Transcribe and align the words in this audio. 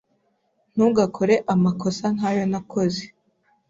Ntugakore 0.75 1.35
amakosa 1.53 2.05
nkayo 2.15 2.43
nakoze. 2.51 3.03